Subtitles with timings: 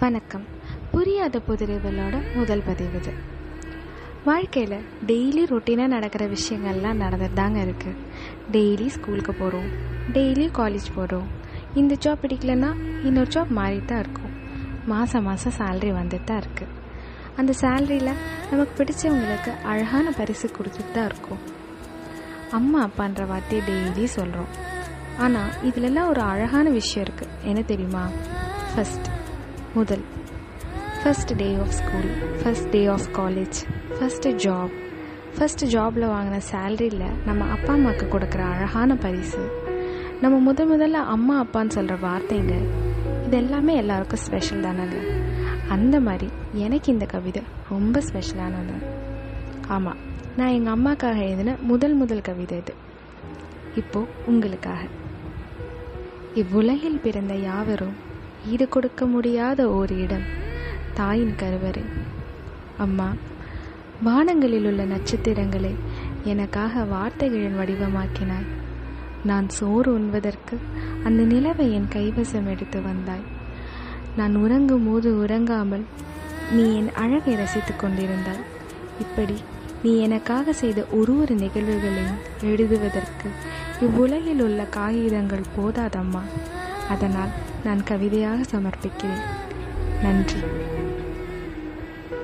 [0.00, 0.42] வணக்கம்.
[0.92, 3.12] புரியாத புதிரவலோட முதல் பதிவு இது.
[4.26, 4.74] வாழ்க்கையில்
[5.10, 8.02] டெய்லி ரொட்டீனாக நடக்கிற விஷயங்கள்லாம் நடந்துட்டு தாங்க இருக்குது
[8.54, 9.70] டெய்லி ஸ்கூலுக்கு போகிறோம்
[10.16, 11.28] டெய்லி காலேஜ் போகிறோம்
[11.80, 12.70] இந்த ஜாப் பிடிக்கலன்னா
[13.08, 14.34] இன்னொரு ஜாப் மாறிட்டு தான் இருக்கும்.
[14.92, 16.74] மாதம் மாதம் சேல்ரி வந்துட்டு தான் இருக்குது
[17.40, 18.14] அந்த சேல்ரியில்
[18.50, 21.42] நமக்கு பிடிச்சவங்களுக்கு அழகான பரிசு கொடுத்துட்டு தான் இருக்கும்.
[22.60, 24.52] அம்மா அப்பான்ற வார்த்தையை டெய்லி சொல்கிறோம்
[25.26, 28.06] ஆனால் இதுலலாம் ஒரு அழகான விஷயம் இருக்குது என்ன தெரியுமா?
[28.72, 29.08] ஃபஸ்ட்
[29.76, 30.04] முதல்.
[31.00, 32.10] First day of school
[32.40, 33.58] first day of college
[33.96, 34.74] first job
[35.36, 39.42] first ஜாபில் வாங்கின சேலரியில் நம்ம அப்பா அம்மாவுக்கு கொடுக்குற அழகான பரிசு.
[40.20, 42.56] நம்ம முத முதல்ல அம்மா அப்பான்னு சொல்கிற வார்த்தைங்க
[43.26, 44.98] இது எல்லாமே எல்லாருக்கும் ஸ்பெஷல் தானேங்க.
[45.68, 48.76] அந்த மாதிரி எனக்கு இந்த கவிதை ரொம்ப ஸ்பெஷலானது
[49.66, 49.96] ஆமாம்
[50.36, 52.74] நான் எங்கள் அம்மாக்காக எழுதின முதல் முதல் கவிதை இது.
[53.76, 54.82] இப்போ உங்களுக்காக.
[56.34, 57.96] இவ்வுலகில் பிறந்த யாவரும்
[58.52, 60.26] ஈடு கொடுக்க முடியாத ஓர் இடம்
[60.94, 61.84] தாயின் கருவறை.
[62.76, 63.08] அம்மா
[64.04, 65.74] வானங்களில் உள்ள நட்சத்திரங்களை
[66.24, 68.48] எனக்காக வார்த்தைகளின் வடிவமாக்கினாய்.
[69.24, 70.56] நான் சோறு உண்வதற்கு
[71.04, 73.24] அந்த நிலவை என் கைவசம் எடுத்து வந்தாய்.
[74.16, 75.84] நான் உறங்கும் போது உறங்காமல்
[76.52, 78.44] நீ என் அழகை ரசித்துக் கொண்டிருந்தாய்.
[79.00, 79.36] இப்படி
[79.82, 83.28] நீ எனக்காக செய்த ஒரு ஒரு நிகழ்வுகளையும் எழுதுவதற்கு
[83.80, 86.22] இவ்வுலகில் உள்ள காகிதங்கள் போதாதம்மா.
[86.88, 87.34] அதனால்
[87.66, 89.24] நான் கவிதையாக சமர்ப்பிக்கிறேன்.
[90.02, 90.40] நன்றி.